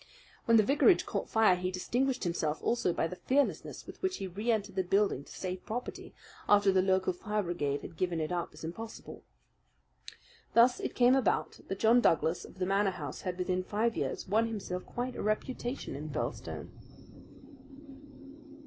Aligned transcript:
When 0.45 0.57
the 0.57 0.63
vicarage 0.63 1.05
caught 1.05 1.29
fire 1.29 1.55
he 1.55 1.69
distinguished 1.69 2.23
himself 2.23 2.59
also 2.63 2.91
by 2.91 3.05
the 3.05 3.17
fearlessness 3.17 3.85
with 3.85 4.01
which 4.01 4.17
he 4.17 4.25
reentered 4.25 4.75
the 4.75 4.83
building 4.83 5.23
to 5.23 5.31
save 5.31 5.63
property, 5.63 6.15
after 6.49 6.71
the 6.71 6.81
local 6.81 7.13
fire 7.13 7.43
brigade 7.43 7.81
had 7.81 7.97
given 7.97 8.19
it 8.19 8.31
up 8.31 8.49
as 8.51 8.63
impossible. 8.63 9.21
Thus 10.55 10.79
it 10.79 10.95
came 10.95 11.13
about 11.13 11.59
that 11.67 11.77
John 11.77 12.01
Douglas 12.01 12.45
of 12.45 12.57
the 12.57 12.65
Manor 12.65 12.89
House 12.89 13.21
had 13.21 13.37
within 13.37 13.61
five 13.61 13.95
years 13.95 14.27
won 14.27 14.47
himself 14.47 14.87
quite 14.87 15.15
a 15.15 15.21
reputation 15.21 15.95
in 15.95 16.07
Birlstone. 16.09 16.71